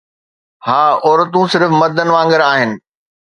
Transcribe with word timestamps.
ها، 0.65 0.81
عورتون 1.05 1.45
صرف 1.53 1.69
مردن 1.81 2.07
وانگر 2.11 2.41
آهن 2.51 2.71